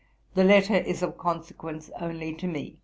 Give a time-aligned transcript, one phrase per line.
[0.33, 2.79] The letter is of consequence only to me.